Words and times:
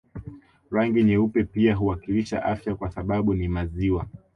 Rangi 0.71 1.03
nyeupe 1.03 1.43
pia 1.43 1.75
huwakilisha 1.75 2.43
afya 2.45 2.75
kwa 2.75 2.91
sababu 2.91 3.33
ni 3.33 3.47
maziwa 3.47 4.05